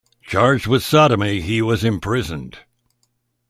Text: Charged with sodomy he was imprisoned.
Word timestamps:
Charged 0.23 0.65
with 0.65 0.81
sodomy 0.81 1.41
he 1.41 1.61
was 1.61 1.83
imprisoned. 1.83 2.57